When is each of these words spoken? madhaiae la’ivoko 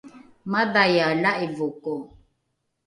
madhaiae 0.51 1.15
la’ivoko 1.23 1.91